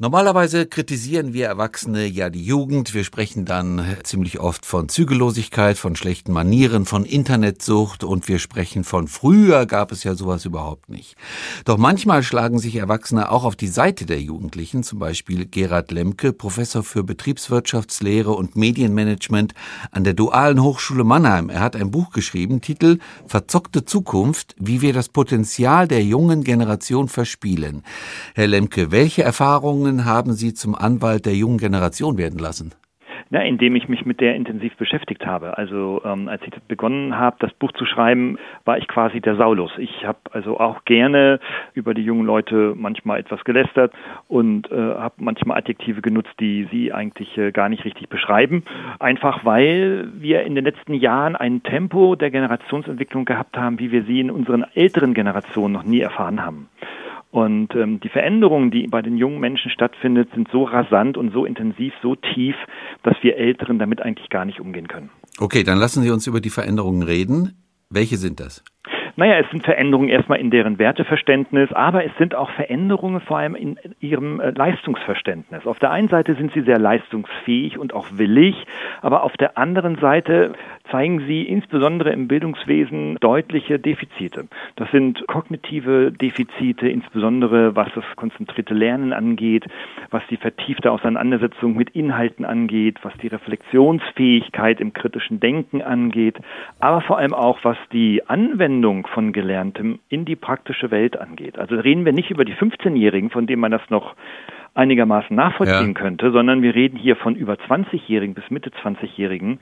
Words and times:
Normalerweise 0.00 0.66
kritisieren 0.66 1.32
wir 1.32 1.46
Erwachsene 1.46 2.06
ja 2.06 2.30
die 2.30 2.44
Jugend. 2.44 2.94
Wir 2.94 3.02
sprechen 3.02 3.44
dann 3.44 3.84
ziemlich 4.04 4.38
oft 4.38 4.64
von 4.64 4.88
Zügellosigkeit, 4.88 5.76
von 5.76 5.96
schlechten 5.96 6.32
Manieren, 6.32 6.86
von 6.86 7.04
Internetsucht 7.04 8.04
und 8.04 8.28
wir 8.28 8.38
sprechen 8.38 8.84
von 8.84 9.08
früher 9.08 9.66
gab 9.66 9.90
es 9.90 10.04
ja 10.04 10.14
sowas 10.14 10.44
überhaupt 10.44 10.88
nicht. 10.88 11.16
Doch 11.64 11.78
manchmal 11.78 12.22
schlagen 12.22 12.60
sich 12.60 12.76
Erwachsene 12.76 13.28
auch 13.32 13.42
auf 13.42 13.56
die 13.56 13.66
Seite 13.66 14.06
der 14.06 14.20
Jugendlichen, 14.20 14.84
zum 14.84 15.00
Beispiel 15.00 15.46
Gerhard 15.46 15.90
Lemke, 15.90 16.32
Professor 16.32 16.84
für 16.84 17.02
Betriebswirtschaftslehre 17.02 18.30
und 18.30 18.54
Medienmanagement 18.54 19.52
an 19.90 20.04
der 20.04 20.14
Dualen 20.14 20.62
Hochschule 20.62 21.02
Mannheim. 21.02 21.50
Er 21.50 21.58
hat 21.58 21.74
ein 21.74 21.90
Buch 21.90 22.10
geschrieben, 22.10 22.60
Titel 22.60 23.00
Verzockte 23.26 23.84
Zukunft, 23.84 24.54
wie 24.60 24.80
wir 24.80 24.92
das 24.92 25.08
Potenzial 25.08 25.88
der 25.88 26.04
jungen 26.04 26.44
Generation 26.44 27.08
verspielen. 27.08 27.82
Herr 28.36 28.46
Lemke, 28.46 28.92
welche 28.92 29.24
Erfahrungen 29.24 29.87
Erfahrungen 29.88 30.04
haben 30.04 30.32
Sie 30.32 30.52
zum 30.52 30.74
Anwalt 30.74 31.24
der 31.24 31.34
jungen 31.34 31.56
Generation 31.56 32.18
werden 32.18 32.38
lassen? 32.38 32.74
Na, 33.30 33.42
indem 33.42 33.76
ich 33.76 33.88
mich 33.88 34.06
mit 34.06 34.20
der 34.20 34.34
intensiv 34.36 34.74
beschäftigt 34.76 35.26
habe. 35.26 35.58
Also 35.58 36.02
ähm, 36.04 36.28
als 36.28 36.42
ich 36.46 36.52
begonnen 36.62 37.18
habe, 37.18 37.36
das 37.40 37.52
Buch 37.52 37.72
zu 37.72 37.84
schreiben, 37.84 38.38
war 38.64 38.78
ich 38.78 38.88
quasi 38.88 39.20
der 39.20 39.36
Saulus. 39.36 39.70
Ich 39.78 40.06
habe 40.06 40.18
also 40.32 40.58
auch 40.58 40.84
gerne 40.84 41.38
über 41.74 41.92
die 41.92 42.02
jungen 42.02 42.24
Leute 42.24 42.74
manchmal 42.76 43.20
etwas 43.20 43.44
gelästert 43.44 43.92
und 44.28 44.70
äh, 44.70 44.76
habe 44.76 45.14
manchmal 45.18 45.58
Adjektive 45.58 46.00
genutzt, 46.00 46.32
die 46.40 46.68
sie 46.70 46.92
eigentlich 46.92 47.36
äh, 47.36 47.52
gar 47.52 47.68
nicht 47.68 47.84
richtig 47.84 48.08
beschreiben. 48.08 48.64
Einfach 48.98 49.44
weil 49.44 50.08
wir 50.14 50.42
in 50.44 50.54
den 50.54 50.64
letzten 50.64 50.94
Jahren 50.94 51.36
ein 51.36 51.62
Tempo 51.62 52.14
der 52.14 52.30
Generationsentwicklung 52.30 53.24
gehabt 53.26 53.56
haben, 53.56 53.78
wie 53.78 53.90
wir 53.90 54.04
sie 54.04 54.20
in 54.20 54.30
unseren 54.30 54.64
älteren 54.74 55.12
Generationen 55.12 55.72
noch 55.74 55.84
nie 55.84 56.00
erfahren 56.00 56.44
haben. 56.44 56.68
Und 57.30 57.74
ähm, 57.74 58.00
die 58.00 58.08
Veränderungen, 58.08 58.70
die 58.70 58.86
bei 58.86 59.02
den 59.02 59.18
jungen 59.18 59.38
Menschen 59.38 59.70
stattfindet, 59.70 60.30
sind 60.34 60.48
so 60.50 60.64
rasant 60.64 61.16
und 61.18 61.32
so 61.32 61.44
intensiv, 61.44 61.92
so 62.02 62.14
tief, 62.14 62.56
dass 63.02 63.16
wir 63.22 63.36
Älteren 63.36 63.78
damit 63.78 64.00
eigentlich 64.00 64.30
gar 64.30 64.44
nicht 64.44 64.60
umgehen 64.60 64.88
können. 64.88 65.10
Okay, 65.38 65.62
dann 65.62 65.78
lassen 65.78 66.02
Sie 66.02 66.10
uns 66.10 66.26
über 66.26 66.40
die 66.40 66.50
Veränderungen 66.50 67.02
reden. 67.02 67.52
Welche 67.90 68.16
sind 68.16 68.40
das? 68.40 68.64
Naja, 69.18 69.40
es 69.40 69.50
sind 69.50 69.64
Veränderungen 69.64 70.10
erstmal 70.10 70.38
in 70.38 70.52
deren 70.52 70.78
Werteverständnis, 70.78 71.72
aber 71.72 72.04
es 72.04 72.12
sind 72.18 72.36
auch 72.36 72.50
Veränderungen 72.50 73.20
vor 73.20 73.38
allem 73.38 73.56
in 73.56 73.76
ihrem 73.98 74.38
äh, 74.38 74.50
Leistungsverständnis. 74.50 75.66
Auf 75.66 75.80
der 75.80 75.90
einen 75.90 76.06
Seite 76.06 76.36
sind 76.36 76.52
sie 76.52 76.60
sehr 76.60 76.78
leistungsfähig 76.78 77.78
und 77.78 77.94
auch 77.94 78.06
willig, 78.12 78.54
aber 79.02 79.24
auf 79.24 79.36
der 79.36 79.58
anderen 79.58 79.96
Seite 79.96 80.52
zeigen 80.92 81.26
sie 81.26 81.42
insbesondere 81.42 82.12
im 82.12 82.28
Bildungswesen 82.28 83.16
deutliche 83.16 83.80
Defizite. 83.80 84.46
Das 84.76 84.88
sind 84.92 85.26
kognitive 85.26 86.12
Defizite, 86.12 86.88
insbesondere 86.88 87.74
was 87.74 87.88
das 87.96 88.04
konzentrierte 88.14 88.72
Lernen 88.72 89.12
angeht, 89.12 89.66
was 90.10 90.22
die 90.30 90.36
vertiefte 90.36 90.92
Auseinandersetzung 90.92 91.74
mit 91.74 91.90
Inhalten 91.90 92.44
angeht, 92.44 92.98
was 93.02 93.14
die 93.20 93.26
Reflexionsfähigkeit 93.26 94.80
im 94.80 94.92
kritischen 94.92 95.40
Denken 95.40 95.82
angeht, 95.82 96.36
aber 96.78 97.00
vor 97.00 97.18
allem 97.18 97.34
auch 97.34 97.58
was 97.64 97.76
die 97.90 98.22
Anwendung 98.28 99.07
von 99.14 99.32
Gelerntem 99.32 99.98
in 100.08 100.24
die 100.24 100.36
praktische 100.36 100.90
Welt 100.90 101.18
angeht. 101.18 101.58
Also 101.58 101.76
reden 101.76 102.04
wir 102.04 102.12
nicht 102.12 102.30
über 102.30 102.44
die 102.44 102.54
15-Jährigen, 102.54 103.30
von 103.30 103.46
denen 103.46 103.60
man 103.60 103.70
das 103.70 103.82
noch 103.90 104.14
einigermaßen 104.78 105.34
nachvollziehen 105.34 105.94
ja. 105.94 106.00
könnte, 106.00 106.30
sondern 106.30 106.62
wir 106.62 106.74
reden 106.74 106.96
hier 106.96 107.16
von 107.16 107.34
über 107.34 107.54
20-Jährigen 107.54 108.34
bis 108.34 108.44
Mitte 108.48 108.70
20-Jährigen, 108.70 109.58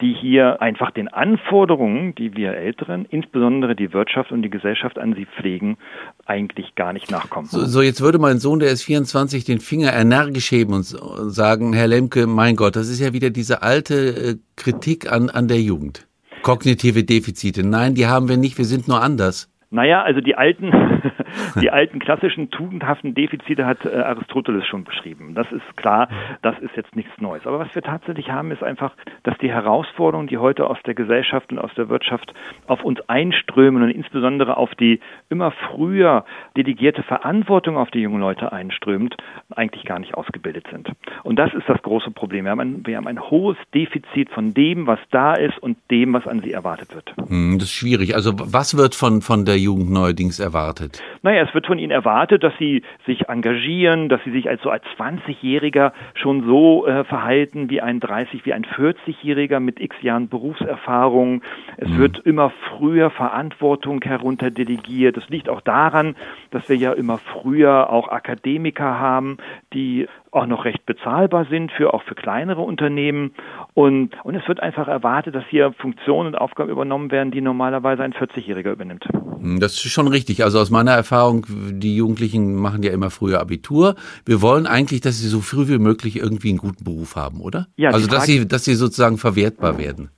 die 0.00 0.14
hier 0.14 0.62
einfach 0.62 0.92
den 0.92 1.08
Anforderungen, 1.08 2.14
die 2.14 2.36
wir 2.36 2.54
Älteren, 2.54 3.04
insbesondere 3.10 3.74
die 3.74 3.92
Wirtschaft 3.92 4.30
und 4.30 4.42
die 4.42 4.50
Gesellschaft 4.50 4.98
an 4.98 5.14
sie 5.14 5.26
pflegen, 5.26 5.78
eigentlich 6.26 6.76
gar 6.76 6.92
nicht 6.92 7.10
nachkommen. 7.10 7.48
So, 7.48 7.64
so 7.64 7.82
jetzt 7.82 8.00
würde 8.00 8.18
mein 8.20 8.38
Sohn, 8.38 8.60
der 8.60 8.70
ist 8.70 8.84
24, 8.84 9.44
den 9.44 9.58
Finger 9.58 9.92
energisch 9.94 10.52
heben 10.52 10.74
und 10.74 10.84
sagen, 10.84 11.72
Herr 11.72 11.88
Lemke, 11.88 12.28
mein 12.28 12.54
Gott, 12.54 12.76
das 12.76 12.88
ist 12.88 13.00
ja 13.00 13.12
wieder 13.12 13.30
diese 13.30 13.62
alte 13.62 13.94
äh, 13.94 14.36
Kritik 14.54 15.10
an, 15.10 15.28
an 15.28 15.48
der 15.48 15.60
Jugend. 15.60 16.06
Kognitive 16.42 17.04
Defizite. 17.04 17.62
Nein, 17.62 17.94
die 17.94 18.06
haben 18.06 18.28
wir 18.28 18.36
nicht, 18.36 18.58
wir 18.58 18.64
sind 18.64 18.88
nur 18.88 19.00
anders. 19.00 19.48
Naja, 19.72 20.02
also 20.02 20.20
die 20.20 20.36
alten, 20.36 20.70
die 21.60 21.70
alten 21.70 21.98
klassischen 21.98 22.50
tugendhaften 22.50 23.14
Defizite 23.14 23.64
hat 23.64 23.86
äh, 23.86 23.88
Aristoteles 23.88 24.66
schon 24.66 24.84
beschrieben. 24.84 25.34
Das 25.34 25.50
ist 25.50 25.76
klar, 25.78 26.08
das 26.42 26.58
ist 26.58 26.76
jetzt 26.76 26.94
nichts 26.94 27.18
Neues. 27.20 27.46
Aber 27.46 27.58
was 27.58 27.74
wir 27.74 27.80
tatsächlich 27.80 28.30
haben, 28.30 28.50
ist 28.50 28.62
einfach, 28.62 28.92
dass 29.22 29.38
die 29.38 29.50
Herausforderungen, 29.50 30.28
die 30.28 30.36
heute 30.36 30.66
aus 30.66 30.76
der 30.84 30.92
Gesellschaft 30.92 31.50
und 31.52 31.58
aus 31.58 31.70
der 31.74 31.88
Wirtschaft 31.88 32.34
auf 32.66 32.84
uns 32.84 33.00
einströmen 33.08 33.82
und 33.82 33.88
insbesondere 33.88 34.58
auf 34.58 34.74
die 34.74 35.00
immer 35.30 35.52
früher 35.52 36.26
delegierte 36.54 37.02
Verantwortung 37.02 37.78
auf 37.78 37.90
die 37.90 38.00
jungen 38.00 38.20
Leute 38.20 38.52
einströmt, 38.52 39.16
eigentlich 39.56 39.84
gar 39.84 39.98
nicht 39.98 40.14
ausgebildet 40.14 40.66
sind. 40.70 40.90
Und 41.22 41.36
das 41.36 41.54
ist 41.54 41.66
das 41.66 41.80
große 41.80 42.10
Problem. 42.10 42.44
Wir 42.44 42.50
haben 42.50 42.60
ein, 42.60 42.86
wir 42.86 42.98
haben 42.98 43.06
ein 43.06 43.22
hohes 43.22 43.56
Defizit 43.74 44.28
von 44.28 44.52
dem, 44.52 44.86
was 44.86 44.98
da 45.10 45.32
ist 45.32 45.58
und 45.62 45.78
dem, 45.90 46.12
was 46.12 46.26
an 46.26 46.40
sie 46.40 46.52
erwartet 46.52 46.94
wird. 46.94 47.14
Hm, 47.26 47.58
das 47.58 47.68
ist 47.68 47.74
schwierig. 47.74 48.14
Also 48.14 48.32
was 48.36 48.76
wird 48.76 48.94
von, 48.94 49.22
von 49.22 49.46
der 49.46 49.61
Jugend 49.62 49.90
neuerdings 49.90 50.38
erwartet? 50.38 51.02
Naja, 51.22 51.42
es 51.42 51.54
wird 51.54 51.66
von 51.66 51.78
ihnen 51.78 51.92
erwartet, 51.92 52.42
dass 52.42 52.52
sie 52.58 52.82
sich 53.06 53.28
engagieren, 53.28 54.08
dass 54.08 54.22
sie 54.24 54.32
sich 54.32 54.48
als 54.48 54.62
so 54.62 54.70
als 54.70 54.84
20-Jähriger 54.98 55.92
schon 56.14 56.44
so 56.44 56.86
äh, 56.86 57.04
verhalten 57.04 57.70
wie 57.70 57.80
ein 57.80 58.00
30, 58.00 58.44
wie 58.44 58.52
ein 58.52 58.64
40-Jähriger 58.64 59.60
mit 59.60 59.80
x 59.80 59.96
Jahren 60.02 60.28
Berufserfahrung. 60.28 61.42
Es 61.76 61.88
mhm. 61.88 61.98
wird 61.98 62.18
immer 62.20 62.52
früher 62.68 63.10
Verantwortung 63.10 64.02
herunterdelegiert. 64.02 65.16
Das 65.16 65.28
liegt 65.28 65.48
auch 65.48 65.60
daran, 65.60 66.16
dass 66.50 66.68
wir 66.68 66.76
ja 66.76 66.92
immer 66.92 67.18
früher 67.18 67.90
auch 67.90 68.08
Akademiker 68.08 68.98
haben, 68.98 69.38
die 69.72 70.08
auch 70.32 70.46
noch 70.46 70.64
recht 70.64 70.84
bezahlbar 70.86 71.46
sind 71.48 71.70
für 71.72 71.92
auch 71.94 72.02
für 72.02 72.14
kleinere 72.14 72.62
Unternehmen 72.62 73.32
und 73.74 74.10
und 74.24 74.34
es 74.34 74.48
wird 74.48 74.60
einfach 74.60 74.88
erwartet, 74.88 75.34
dass 75.34 75.44
hier 75.48 75.72
Funktionen 75.74 76.28
und 76.28 76.34
Aufgaben 76.36 76.70
übernommen 76.70 77.10
werden, 77.10 77.30
die 77.30 77.40
normalerweise 77.40 78.02
ein 78.02 78.14
40-Jähriger 78.14 78.72
übernimmt. 78.72 79.04
Hm, 79.40 79.60
das 79.60 79.72
ist 79.72 79.90
schon 79.90 80.08
richtig. 80.08 80.42
Also 80.42 80.58
aus 80.58 80.70
meiner 80.70 80.92
Erfahrung, 80.92 81.46
die 81.48 81.96
Jugendlichen 81.96 82.54
machen 82.54 82.82
ja 82.82 82.92
immer 82.92 83.10
früher 83.10 83.40
Abitur. 83.40 83.94
Wir 84.24 84.40
wollen 84.40 84.66
eigentlich, 84.66 85.02
dass 85.02 85.18
sie 85.18 85.28
so 85.28 85.40
früh 85.40 85.68
wie 85.68 85.78
möglich 85.78 86.16
irgendwie 86.16 86.48
einen 86.48 86.58
guten 86.58 86.84
Beruf 86.84 87.14
haben, 87.16 87.40
oder? 87.40 87.66
Ja. 87.76 87.90
Also 87.90 88.08
dass 88.08 88.24
sie 88.24 88.48
dass 88.48 88.64
sie 88.64 88.74
sozusagen 88.74 89.18
verwertbar 89.18 89.78
werden. 89.78 90.10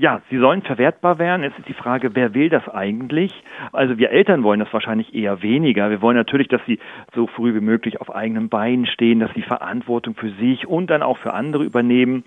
Ja, 0.00 0.22
sie 0.30 0.38
sollen 0.38 0.62
verwertbar 0.62 1.18
werden. 1.18 1.42
Jetzt 1.42 1.58
ist 1.58 1.68
die 1.68 1.74
Frage, 1.74 2.14
wer 2.14 2.32
will 2.32 2.48
das 2.48 2.66
eigentlich? 2.70 3.34
Also 3.70 3.98
wir 3.98 4.08
Eltern 4.08 4.42
wollen 4.42 4.60
das 4.60 4.72
wahrscheinlich 4.72 5.14
eher 5.14 5.42
weniger. 5.42 5.90
Wir 5.90 6.00
wollen 6.00 6.16
natürlich, 6.16 6.48
dass 6.48 6.64
sie 6.64 6.78
so 7.14 7.26
früh 7.26 7.54
wie 7.54 7.60
möglich 7.60 8.00
auf 8.00 8.10
eigenen 8.10 8.48
Beinen 8.48 8.86
stehen, 8.86 9.20
dass 9.20 9.30
sie 9.34 9.42
Verantwortung 9.42 10.14
für 10.14 10.30
sich 10.30 10.66
und 10.66 10.88
dann 10.88 11.02
auch 11.02 11.18
für 11.18 11.34
andere 11.34 11.64
übernehmen. 11.64 12.24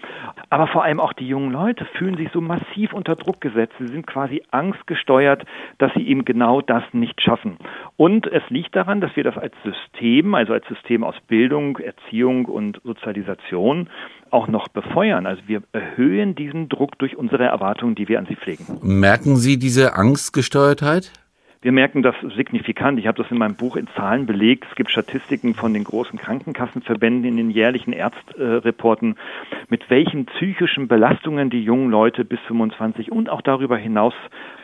Aber 0.51 0.67
vor 0.67 0.83
allem 0.83 1.00
auch 1.00 1.13
die 1.13 1.28
jungen 1.28 1.51
Leute 1.51 1.85
fühlen 1.97 2.16
sich 2.16 2.29
so 2.31 2.41
massiv 2.41 2.94
unter 2.94 3.16
Druck 3.16 3.41
gesetzt. 3.41 3.73
Sie 3.79 3.88
sind 3.88 4.06
quasi 4.06 4.44
angstgesteuert, 4.51 5.44
dass 5.79 5.91
sie 5.95 6.07
eben 6.07 6.25
genau 6.25 6.62
das 6.62 6.83
nicht 6.91 7.23
schaffen. 7.23 7.57
Und 7.97 8.28
es 8.28 8.47
liegt 8.50 8.75
daran, 8.75 9.01
dass 9.01 9.16
wir 9.16 9.23
das 9.23 9.35
als 9.39 9.56
System, 9.63 10.35
also 10.35 10.53
als 10.53 10.67
System 10.67 11.03
aus 11.03 11.19
Bildung, 11.22 11.79
Erziehung 11.79 12.45
und 12.45 12.79
Sozialisation 12.83 13.89
auch 14.33 14.47
noch 14.47 14.67
befeuern. 14.67 15.25
Also 15.25 15.44
wir 15.47 15.61
erhöhen 15.71 16.35
diesen 16.35 16.69
Druck 16.69 16.97
durch 16.99 17.16
unsere 17.16 17.45
Erwartungen, 17.45 17.95
die 17.95 18.07
wir 18.07 18.19
an 18.19 18.25
sie 18.25 18.35
pflegen. 18.35 18.66
Merken 18.81 19.35
Sie 19.38 19.57
diese 19.57 19.95
Angstgesteuertheit? 19.95 21.11
Wir 21.63 21.71
merken 21.71 22.03
das 22.03 22.16
signifikant. 22.35 22.99
Ich 22.99 23.07
habe 23.07 23.21
das 23.23 23.31
in 23.31 23.38
meinem 23.38 23.55
Buch 23.55 23.77
in 23.77 23.88
Zahlen 23.95 24.25
belegt. 24.25 24.66
Es 24.69 24.75
gibt 24.75 24.91
Statistiken 24.91 25.53
von 25.55 25.73
den 25.73 25.85
großen 25.85 26.19
Krankenkassenverbänden 26.19 27.23
in 27.23 27.38
den 27.38 27.49
jährlichen 27.49 27.94
Ärztreporten, 27.94 29.16
mit 29.69 29.89
welchen 29.89 30.25
psychischen 30.25 30.89
Belastungen 30.89 31.50
die 31.50 31.63
jungen 31.63 31.89
Leute 31.89 32.25
bis 32.25 32.39
25 32.47 33.13
und 33.13 33.29
auch 33.29 33.41
darüber 33.41 33.77
hinaus 33.77 34.13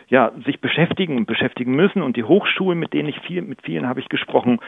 ja, 0.09 0.33
sich 0.45 0.59
beschäftigen 0.59 1.15
und 1.15 1.25
beschäftigen 1.25 1.73
müssen. 1.73 2.01
Und 2.01 2.17
die 2.17 2.25
Hochschulen, 2.25 2.77
mit 2.77 2.91
denen 2.91 3.07
ich 3.07 3.19
viel, 3.21 3.43
mit 3.43 3.61
vielen 3.61 3.87
habe 3.87 4.01
ich 4.01 4.09
gesprochen, 4.09 4.59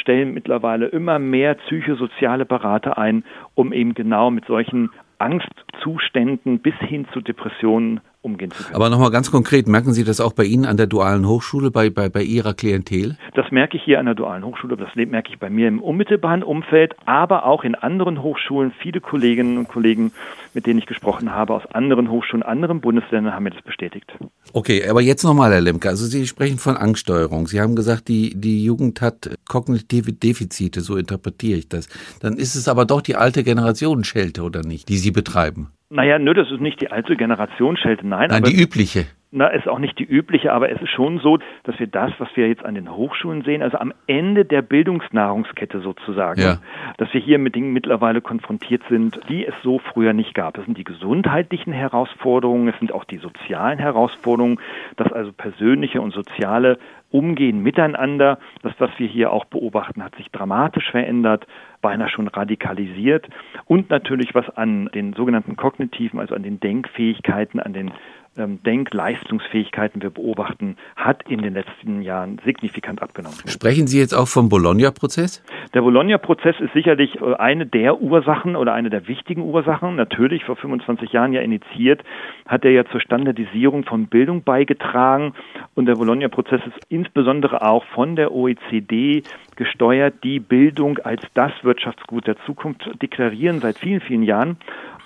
stellen 0.00 0.34
mittlerweile 0.34 0.86
immer 0.86 1.18
mehr 1.18 1.54
psychosoziale 1.54 2.44
Berater 2.44 2.98
ein, 2.98 3.24
um 3.54 3.72
eben 3.72 3.94
genau 3.94 4.30
mit 4.30 4.46
solchen 4.46 4.90
Angstzuständen 5.18 6.60
bis 6.60 6.74
hin 6.76 7.06
zu 7.12 7.20
Depressionen 7.20 8.00
umgehen 8.22 8.50
zu 8.50 8.62
können. 8.62 8.74
Aber 8.74 8.90
nochmal 8.90 9.10
ganz 9.10 9.30
konkret, 9.30 9.66
merken 9.66 9.92
Sie 9.92 10.04
das 10.04 10.20
auch 10.20 10.32
bei 10.32 10.44
Ihnen 10.44 10.66
an 10.66 10.76
der 10.76 10.86
dualen 10.86 11.26
Hochschule, 11.26 11.70
bei, 11.70 11.90
bei, 11.90 12.08
bei 12.08 12.22
Ihrer 12.22 12.54
Klientel? 12.54 13.16
Das 13.34 13.50
merke 13.50 13.76
ich 13.76 13.82
hier 13.82 13.98
an 13.98 14.06
der 14.06 14.14
dualen 14.14 14.44
Hochschule, 14.44 14.76
das 14.76 14.88
merke 14.94 15.30
ich 15.30 15.38
bei 15.38 15.50
mir 15.50 15.68
im 15.68 15.80
unmittelbaren 15.80 16.42
Umfeld, 16.42 16.94
aber 17.06 17.46
auch 17.46 17.64
in 17.64 17.74
anderen 17.74 18.22
Hochschulen. 18.22 18.72
Viele 18.78 19.00
Kolleginnen 19.00 19.58
und 19.58 19.68
Kollegen, 19.68 20.12
mit 20.54 20.66
denen 20.66 20.78
ich 20.78 20.86
gesprochen 20.86 21.32
habe, 21.34 21.54
aus 21.54 21.66
anderen 21.66 22.10
Hochschulen, 22.10 22.42
anderen 22.42 22.80
Bundesländern 22.80 23.34
haben 23.34 23.44
mir 23.44 23.50
das 23.50 23.62
bestätigt. 23.62 24.12
Okay, 24.52 24.86
aber 24.88 25.00
jetzt 25.00 25.24
nochmal, 25.24 25.52
Herr 25.52 25.60
Lemke, 25.60 25.88
also 25.88 26.06
Sie 26.06 26.26
sprechen 26.26 26.58
von 26.58 26.76
Angststeuerung. 26.76 27.46
Sie 27.46 27.60
haben 27.60 27.76
gesagt, 27.76 28.08
die, 28.08 28.34
die 28.34 28.64
Jugend 28.64 29.00
hat 29.00 29.30
kognitive 29.48 30.12
Defizite, 30.12 30.80
so 30.80 30.96
interpretiere 30.96 31.58
ich 31.58 31.68
das. 31.68 31.88
Dann 32.20 32.36
ist 32.36 32.54
es 32.54 32.68
aber 32.68 32.84
doch 32.84 33.00
die 33.00 33.16
alte 33.16 33.44
Generation 33.44 34.04
Schelte, 34.04 34.42
oder 34.42 34.62
nicht, 34.62 34.88
die 34.88 34.98
Sie 34.98 35.10
betreiben? 35.10 35.70
Naja, 35.90 36.20
nö, 36.20 36.34
das 36.34 36.50
ist 36.50 36.60
nicht 36.60 36.80
die 36.80 36.90
alte 36.92 37.16
Generation 37.16 37.76
Schelte, 37.76 38.06
nein. 38.06 38.30
Nein, 38.30 38.44
die 38.44 38.54
übliche. 38.62 39.06
na, 39.32 39.48
ist 39.48 39.68
auch 39.68 39.78
nicht 39.80 39.98
die 39.98 40.04
übliche, 40.04 40.52
aber 40.52 40.70
es 40.70 40.80
ist 40.80 40.90
schon 40.90 41.18
so, 41.18 41.38
dass 41.64 41.78
wir 41.78 41.88
das, 41.88 42.12
was 42.18 42.28
wir 42.34 42.48
jetzt 42.48 42.64
an 42.64 42.74
den 42.76 42.90
Hochschulen 42.90 43.42
sehen, 43.42 43.62
also 43.62 43.76
am 43.78 43.92
Ende 44.06 44.44
der 44.44 44.62
Bildungsnahrungskette 44.62 45.80
sozusagen, 45.80 46.40
ja. 46.40 46.58
dass 46.98 47.12
wir 47.12 47.20
hier 47.20 47.38
mit 47.38 47.54
Dingen 47.54 47.72
mittlerweile 47.72 48.20
konfrontiert 48.20 48.82
sind, 48.88 49.20
die 49.28 49.44
es 49.46 49.54
so 49.64 49.78
früher 49.78 50.12
nicht 50.12 50.34
gab. 50.34 50.54
Das 50.54 50.64
sind 50.64 50.78
die 50.78 50.84
gesundheitlichen 50.84 51.72
Herausforderungen, 51.72 52.68
es 52.68 52.78
sind 52.78 52.92
auch 52.92 53.04
die 53.04 53.18
sozialen 53.18 53.78
Herausforderungen, 53.78 54.60
dass 54.96 55.12
also 55.12 55.32
persönliche 55.32 56.00
und 56.00 56.12
soziale 56.12 56.78
Umgehen 57.10 57.62
miteinander, 57.62 58.38
das, 58.62 58.72
was 58.78 58.90
wir 58.98 59.08
hier 59.08 59.32
auch 59.32 59.44
beobachten, 59.44 60.02
hat 60.02 60.14
sich 60.16 60.30
dramatisch 60.30 60.90
verändert, 60.90 61.46
beinahe 61.80 62.08
schon 62.08 62.28
radikalisiert 62.28 63.28
und 63.66 63.90
natürlich 63.90 64.34
was 64.34 64.48
an 64.50 64.90
den 64.94 65.14
sogenannten 65.14 65.56
kognitiven, 65.56 66.20
also 66.20 66.34
an 66.34 66.42
den 66.42 66.60
Denkfähigkeiten, 66.60 67.60
an 67.60 67.72
den 67.72 67.92
ähm, 68.36 68.62
Denkleistungsfähigkeiten 68.62 70.02
wir 70.02 70.10
beobachten, 70.10 70.76
hat 70.94 71.28
in 71.28 71.42
den 71.42 71.54
letzten 71.54 72.00
Jahren 72.00 72.40
signifikant 72.44 73.02
abgenommen. 73.02 73.36
Sprechen 73.46 73.88
Sie 73.88 73.98
jetzt 73.98 74.14
auch 74.14 74.28
vom 74.28 74.48
Bologna-Prozess? 74.48 75.42
Der 75.74 75.82
Bologna-Prozess 75.82 76.54
ist 76.60 76.72
sicherlich 76.72 77.20
äh, 77.20 77.34
eine 77.34 77.66
der 77.66 78.00
Ursachen 78.00 78.54
oder 78.54 78.72
eine 78.72 78.88
der 78.88 79.08
wichtigen 79.08 79.42
Ursachen. 79.42 79.96
Natürlich 79.96 80.44
vor 80.44 80.56
25 80.56 81.12
Jahren 81.12 81.32
ja 81.32 81.40
initiiert, 81.40 82.02
hat 82.46 82.64
er 82.64 82.70
ja 82.70 82.84
zur 82.86 83.00
Standardisierung 83.00 83.84
von 83.84 84.06
Bildung 84.06 84.44
beigetragen. 84.44 85.34
Und 85.74 85.86
der 85.86 85.94
Bologna-Prozess 85.94 86.60
ist 86.66 86.86
insbesondere 87.00 87.62
auch 87.62 87.84
von 87.84 88.14
der 88.14 88.32
OECD 88.32 89.22
gesteuert, 89.56 90.22
die 90.22 90.38
Bildung 90.38 90.98
als 90.98 91.22
das 91.34 91.52
Wirtschaftsgut 91.62 92.26
der 92.26 92.36
Zukunft 92.44 92.90
deklarieren 93.00 93.60
seit 93.60 93.78
vielen, 93.78 94.00
vielen 94.00 94.22
Jahren 94.22 94.58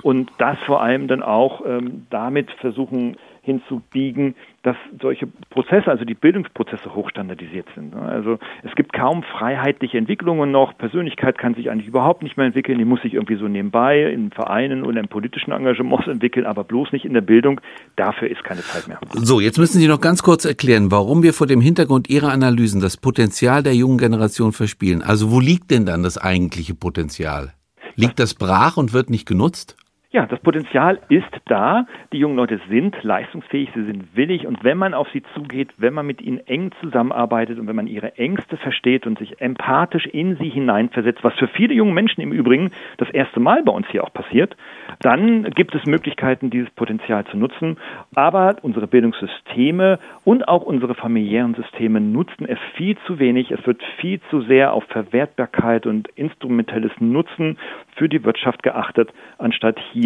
und 0.02 0.31
das 0.38 0.58
vor 0.67 0.82
allem 0.82 1.06
dann 1.06 1.23
auch 1.23 1.64
ähm, 1.64 2.06
damit 2.11 2.50
versuchen 2.50 3.17
hinzubiegen, 3.44 4.35
dass 4.62 4.76
solche 5.00 5.26
Prozesse, 5.50 5.88
also 5.88 6.06
die 6.06 6.14
Bildungsprozesse 6.14 6.94
hochstandardisiert 6.94 7.67
sind. 7.75 7.94
Also 7.94 8.38
es 8.62 8.75
gibt 8.75 8.94
kaum 8.94 9.23
freiheitliche 9.23 9.99
Entwicklungen 9.99 10.50
noch. 10.50 10.76
Persönlichkeit 10.79 11.37
kann 11.37 11.55
sich 11.55 11.70
eigentlich 11.70 11.87
überhaupt 11.87 12.23
nicht 12.23 12.38
mehr 12.38 12.46
entwickeln. 12.46 12.79
Die 12.79 12.87
muss 12.87 13.02
sich 13.02 13.12
irgendwie 13.12 13.37
so 13.37 13.46
nebenbei 13.46 14.11
in 14.11 14.31
Vereinen 14.31 14.82
oder 14.82 14.99
in 14.99 15.08
politischen 15.08 15.52
Engagements 15.52 16.06
entwickeln, 16.06 16.46
aber 16.46 16.64
bloß 16.64 16.93
nicht 16.93 17.05
in 17.05 17.12
der 17.12 17.20
Bildung. 17.20 17.61
Dafür 17.96 18.31
ist 18.31 18.43
keine 18.44 18.62
Zeit 18.62 18.88
mehr. 18.88 18.99
So, 19.12 19.41
jetzt 19.41 19.58
müssen 19.58 19.79
Sie 19.79 19.88
noch 19.88 20.00
ganz 20.00 20.23
kurz 20.23 20.46
erklären, 20.46 20.91
warum 20.91 21.23
wir 21.23 21.35
vor 21.35 21.46
dem 21.46 21.61
Hintergrund 21.61 22.08
Ihrer 22.08 22.32
Analysen 22.32 22.81
das 22.81 22.96
Potenzial 22.96 23.62
der 23.62 23.75
jungen 23.75 23.99
Generation 23.99 24.52
verspielen. 24.52 25.02
Also 25.02 25.31
wo 25.31 25.38
liegt 25.38 25.70
denn 25.70 25.85
dann 25.85 26.02
das 26.02 26.17
eigentliche 26.17 26.75
Potenzial? 26.75 27.52
Liegt 27.96 28.19
das 28.19 28.35
brach 28.35 28.79
und 28.79 28.94
wird 28.94 29.11
nicht 29.11 29.26
genutzt? 29.26 29.76
Ja, 30.15 30.27
das 30.27 30.39
Potenzial 30.39 31.01
ist 31.09 31.27
da. 31.47 31.87
Die 32.13 32.19
jungen 32.19 32.37
Leute 32.37 32.61
sind 32.69 33.03
leistungsfähig, 33.03 33.71
sie 33.75 33.85
sind 33.85 34.17
willig 34.17 34.47
und 34.47 34.63
wenn 34.63 34.79
man 34.79 34.95
auf 34.95 35.09
sie 35.13 35.25
zugeht, 35.35 35.71
wenn 35.77 35.93
man 35.93 36.07
mit 36.07 36.23
ihnen 36.23 36.39
eng 36.47 36.71
zusammenarbeitet 36.81 37.59
und 37.59 37.67
wenn 37.67 37.75
man 37.75 37.89
ihre 37.89 38.17
Ängste 38.17 38.57
versteht 38.57 39.09
und 39.09 39.19
sich 39.19 39.41
empathisch 39.41 40.07
in 40.07 40.37
sie 40.37 40.51
hineinversetzt, 40.51 41.25
was 41.25 41.35
für 41.35 41.49
viele 41.49 41.75
junge 41.75 41.93
Menschen 41.93 42.21
im 42.21 42.31
Übrigen 42.31 42.71
das 42.99 43.11
erste 43.11 43.41
Mal 43.41 43.65
bei 43.65 43.73
uns 43.73 43.89
hier 43.89 44.05
auch 44.05 44.13
passiert, 44.13 44.57
dann 45.01 45.51
gibt 45.51 45.75
es 45.75 45.85
Möglichkeiten, 45.85 46.49
dieses 46.49 46.71
Potenzial 46.71 47.25
zu 47.25 47.37
nutzen. 47.37 47.77
Aber 48.15 48.55
unsere 48.63 48.87
Bildungssysteme 48.87 49.99
und 50.23 50.47
auch 50.47 50.63
unsere 50.63 50.95
familiären 50.95 51.55
Systeme 51.55 52.01
nutzen 52.01 52.47
es 52.47 52.61
viel 52.77 52.97
zu 53.09 53.19
wenig. 53.19 53.51
Es 53.51 53.67
wird 53.67 53.83
viel 54.01 54.21
zu 54.31 54.43
sehr 54.43 54.75
auf 54.75 54.85
Verwertbarkeit 54.85 55.87
und 55.87 56.07
instrumentelles 56.15 56.93
Nutzen 57.01 57.59
für 57.97 58.09
die 58.09 58.25
Wirtschaft 58.25 58.63
geachtet, 58.63 59.13
anstatt 59.39 59.81
hier 59.93 60.04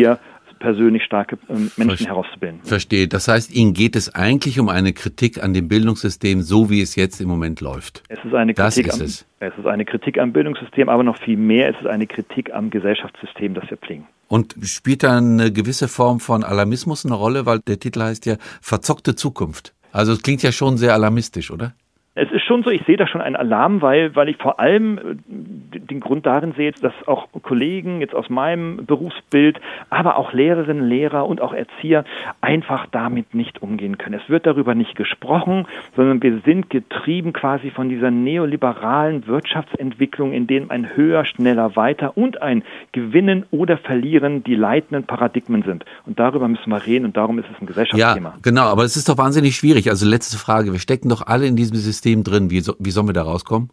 persönlich 0.59 1.05
starke 1.05 1.39
ähm, 1.49 1.71
Menschen 1.77 2.07
herauszubilden. 2.07 2.61
Verstehe. 2.63 3.09
Das 3.09 3.29
heißt, 3.29 3.55
Ihnen 3.55 3.73
geht 3.75 3.97
es 3.97 4.15
eigentlich 4.15 4.59
um 4.59 4.69
eine 4.69 4.93
Kritik 4.93 5.43
an 5.43 5.55
dem 5.55 5.69
Bildungssystem, 5.69 6.43
so 6.43 6.71
wie 6.71 6.83
es 6.83 6.97
jetzt 6.97 7.21
im 7.21 7.29
Moment 7.29 7.61
läuft. 7.61 8.03
Es 8.09 8.19
ist 8.25 8.35
eine 8.35 8.55
Kritik, 8.55 8.87
das 8.87 8.99
ist 8.99 9.01
am, 9.01 9.07
es. 9.07 9.53
es 9.53 9.59
ist 9.59 9.67
eine 9.67 9.85
Kritik 9.85 10.19
am 10.19 10.33
Bildungssystem, 10.33 10.89
aber 10.89 11.03
noch 11.03 11.19
viel 11.19 11.37
mehr, 11.37 11.71
es 11.71 11.81
ist 11.81 11.87
eine 11.87 12.07
Kritik 12.07 12.53
am 12.53 12.71
Gesellschaftssystem, 12.71 13.55
das 13.55 13.71
wir 13.71 13.77
pflegen. 13.77 14.07
Und 14.29 14.57
spielt 14.63 15.03
da 15.03 15.17
eine 15.17 15.53
gewisse 15.53 15.89
Form 15.89 16.21
von 16.21 16.45
Alarmismus 16.45 17.07
eine 17.07 17.15
Rolle, 17.15 17.47
weil 17.47 17.61
der 17.61 17.79
Titel 17.79 18.03
heißt 18.03 18.27
ja 18.27 18.37
Verzockte 18.61 19.15
Zukunft. 19.15 19.75
Also 19.93 20.13
es 20.13 20.23
klingt 20.23 20.43
ja 20.43 20.53
schon 20.53 20.77
sehr 20.77 20.93
alarmistisch, 20.93 21.51
oder? 21.51 21.75
Es 22.19 22.33
ist 22.33 22.43
schon 22.43 22.65
so, 22.65 22.71
ich 22.71 22.83
sehe 22.85 22.97
da 22.97 23.07
schon 23.07 23.21
einen 23.21 23.37
Alarm, 23.37 23.81
weil, 23.81 24.17
weil 24.17 24.29
ich 24.29 24.37
vor 24.39 24.59
allem 24.59 24.99
äh, 24.99 25.79
den 25.79 26.01
Grund 26.01 26.27
darin 26.27 26.53
sehe, 26.57 26.73
dass 26.73 26.93
auch 27.07 27.29
Kollegen 27.43 28.01
jetzt 28.01 28.15
aus 28.15 28.29
meinem 28.29 28.85
Berufsbild, 28.87 29.61
aber 29.89 30.17
auch 30.17 30.33
Lehrerinnen, 30.33 30.89
Lehrer 30.89 31.27
und 31.27 31.41
auch 31.41 31.53
Erzieher 31.53 32.05
einfach 32.41 32.87
damit 32.91 33.35
nicht 33.35 33.63
umgehen 33.63 33.99
können. 33.99 34.21
Es 34.21 34.29
wird 34.29 34.47
darüber 34.47 34.75
nicht 34.75 34.97
gesprochen, 34.97 35.67
sondern 35.95 36.23
wir 36.23 36.41
sind 36.45 36.71
getrieben 36.71 37.33
quasi 37.33 37.71
von 37.71 37.89
dieser 37.89 38.11
neoliberalen 38.11 39.27
Wirtschaftsentwicklung, 39.27 40.33
in 40.33 40.47
dem 40.47 40.71
ein 40.71 40.97
höher, 40.97 41.25
schneller, 41.25 41.77
weiter 41.77 42.17
und 42.17 42.43
ein 42.43 42.65
Gewinnen 42.93 43.47
oder 43.51 43.79
Verlieren 43.79 44.43
die 44.43 44.57
leitenden 44.57 45.05
Paradigmen 45.05 45.63
sind. 45.63 45.85
Und 46.05 46.19
darüber 46.19 46.49
müssen 46.49 46.71
wir 46.71 46.85
reden 46.85 47.05
und 47.05 47.17
darum 47.17 47.39
ist 47.39 47.47
es 47.55 47.61
ein 47.61 47.67
Gesellschaftsthema. 47.67 48.31
Ja, 48.31 48.37
genau, 48.43 48.65
aber 48.65 48.85
es 48.85 48.97
ist 48.97 49.09
doch 49.09 49.19
wahnsinnig 49.19 49.55
schwierig. 49.55 49.89
Also 49.89 50.07
letzte 50.07 50.37
Frage, 50.37 50.73
wir 50.73 50.81
stecken 50.81 51.09
doch 51.09 51.27
alle 51.27 51.47
in 51.47 51.55
diesem 51.55 51.77
System 51.77 52.08
System 52.09 52.25
drin. 52.25 52.51
Wie, 52.51 52.61
so, 52.61 52.75
wie 52.79 52.91
sollen 52.91 53.09
wir 53.09 53.13
da 53.13 53.23
rauskommen? 53.23 53.71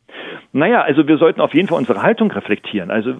Naja, 0.51 0.81
also 0.81 1.05
wir 1.05 1.17
sollten 1.17 1.41
auf 1.41 1.53
jeden 1.53 1.67
Fall 1.67 1.77
unsere 1.77 2.01
Haltung 2.01 2.31
reflektieren. 2.31 2.89
Also 2.89 3.15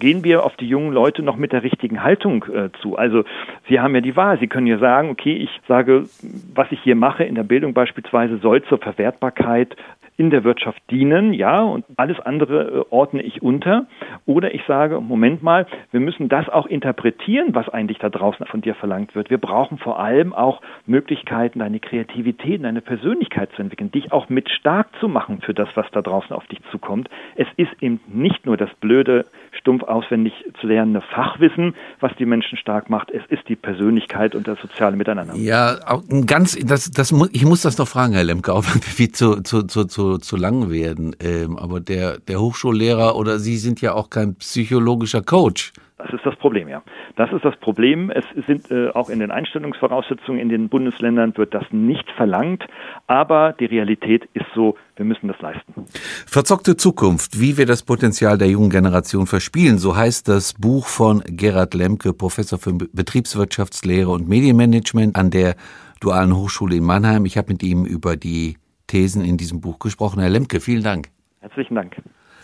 gehen 0.00 0.24
wir 0.24 0.44
auf 0.44 0.56
die 0.56 0.66
jungen 0.66 0.92
Leute 0.92 1.22
noch 1.22 1.36
mit 1.36 1.52
der 1.52 1.62
richtigen 1.62 2.02
Haltung 2.02 2.44
äh, 2.52 2.70
zu. 2.82 2.96
Also 2.96 3.22
Sie 3.68 3.78
haben 3.78 3.94
ja 3.94 4.00
die 4.00 4.16
Wahl. 4.16 4.36
Sie 4.40 4.48
können 4.48 4.66
ja 4.66 4.78
sagen, 4.78 5.10
okay, 5.10 5.36
ich 5.36 5.50
sage, 5.68 6.06
was 6.52 6.66
ich 6.72 6.80
hier 6.82 6.96
mache 6.96 7.22
in 7.22 7.36
der 7.36 7.44
Bildung 7.44 7.72
beispielsweise 7.72 8.38
soll 8.38 8.64
zur 8.64 8.78
Verwertbarkeit 8.78 9.76
in 10.20 10.28
der 10.28 10.44
Wirtschaft 10.44 10.82
dienen, 10.90 11.32
ja, 11.32 11.62
und 11.62 11.86
alles 11.96 12.20
andere 12.20 12.60
äh, 12.60 12.84
ordne 12.90 13.22
ich 13.22 13.40
unter. 13.40 13.86
Oder 14.26 14.54
ich 14.54 14.60
sage, 14.68 15.00
Moment 15.00 15.42
mal, 15.42 15.66
wir 15.92 16.00
müssen 16.00 16.28
das 16.28 16.46
auch 16.50 16.66
interpretieren, 16.66 17.54
was 17.54 17.70
eigentlich 17.70 18.00
da 18.00 18.10
draußen 18.10 18.44
von 18.44 18.60
dir 18.60 18.74
verlangt 18.74 19.14
wird. 19.14 19.30
Wir 19.30 19.38
brauchen 19.38 19.78
vor 19.78 19.98
allem 19.98 20.34
auch 20.34 20.60
Möglichkeiten, 20.84 21.60
deine 21.60 21.80
Kreativität, 21.80 22.62
deine 22.62 22.82
Persönlichkeit 22.82 23.50
zu 23.56 23.62
entwickeln, 23.62 23.92
dich 23.92 24.12
auch 24.12 24.28
mit 24.28 24.50
stark 24.50 24.88
zu 25.00 25.08
machen 25.08 25.40
für 25.40 25.54
das, 25.54 25.70
was 25.74 25.86
da 25.92 26.02
draußen 26.02 26.36
auf 26.36 26.46
dich 26.48 26.58
zukommt. 26.70 27.08
Es 27.36 27.48
ist 27.56 27.72
eben 27.80 28.00
nicht 28.06 28.44
nur 28.44 28.58
das 28.58 28.68
blöde, 28.78 29.24
stumpf 29.52 29.84
auswendig 29.84 30.34
zu 30.60 30.66
lernende 30.66 31.00
Fachwissen, 31.00 31.74
was 32.00 32.12
die 32.18 32.26
Menschen 32.26 32.58
stark 32.58 32.90
macht. 32.90 33.10
Es 33.10 33.22
ist 33.30 33.48
die 33.48 33.56
Persönlichkeit 33.56 34.34
und 34.34 34.46
das 34.46 34.60
soziale 34.60 34.96
Miteinander. 34.96 35.34
Ja, 35.34 35.78
ganz, 36.26 36.58
das, 36.58 36.90
das, 36.90 37.10
ich 37.32 37.46
muss 37.46 37.62
das 37.62 37.78
noch 37.78 37.88
fragen, 37.88 38.12
Herr 38.12 38.24
Lemke, 38.24 38.52
auch 38.52 38.64
wie 38.96 39.10
zu, 39.10 39.42
zu, 39.42 39.62
zu, 39.62 39.84
zu 40.18 40.30
zu, 40.30 40.36
lang 40.36 40.70
werden. 40.70 41.16
Ähm, 41.20 41.58
aber 41.58 41.80
der, 41.80 42.18
der 42.18 42.40
Hochschullehrer 42.40 43.16
oder 43.16 43.38
Sie 43.38 43.56
sind 43.56 43.80
ja 43.80 43.94
auch 43.94 44.10
kein 44.10 44.34
psychologischer 44.36 45.22
Coach. 45.22 45.72
Das 45.98 46.14
ist 46.14 46.24
das 46.24 46.34
Problem, 46.36 46.66
ja. 46.68 46.82
Das 47.16 47.30
ist 47.30 47.44
das 47.44 47.54
Problem. 47.56 48.10
Es 48.10 48.24
sind 48.46 48.70
äh, 48.70 48.88
auch 48.90 49.10
in 49.10 49.18
den 49.18 49.30
Einstellungsvoraussetzungen 49.30 50.40
in 50.40 50.48
den 50.48 50.70
Bundesländern 50.70 51.36
wird 51.36 51.52
das 51.52 51.64
nicht 51.72 52.10
verlangt, 52.16 52.64
aber 53.06 53.52
die 53.52 53.66
Realität 53.66 54.26
ist 54.32 54.46
so, 54.54 54.76
wir 54.96 55.04
müssen 55.04 55.28
das 55.28 55.38
leisten. 55.40 55.84
Verzockte 56.26 56.76
Zukunft, 56.76 57.38
wie 57.38 57.58
wir 57.58 57.66
das 57.66 57.82
Potenzial 57.82 58.38
der 58.38 58.48
jungen 58.48 58.70
Generation 58.70 59.26
verspielen, 59.26 59.76
so 59.76 59.94
heißt 59.94 60.26
das 60.28 60.54
Buch 60.54 60.86
von 60.86 61.22
Gerhard 61.26 61.74
Lemke, 61.74 62.14
Professor 62.14 62.58
für 62.58 62.72
Betriebswirtschaftslehre 62.72 64.08
und 64.08 64.26
Medienmanagement 64.26 65.16
an 65.16 65.30
der 65.30 65.54
Dualen 66.00 66.34
Hochschule 66.34 66.76
in 66.76 66.84
Mannheim. 66.84 67.26
Ich 67.26 67.36
habe 67.36 67.52
mit 67.52 67.62
ihm 67.62 67.84
über 67.84 68.16
die 68.16 68.56
Thesen 68.90 69.24
in 69.24 69.36
diesem 69.36 69.60
Buch 69.60 69.78
gesprochen. 69.78 70.20
Herr 70.20 70.30
Lemke, 70.30 70.58
vielen 70.60 70.82
Dank. 70.82 71.10
Herzlichen 71.40 71.76
Dank. 71.76 72.02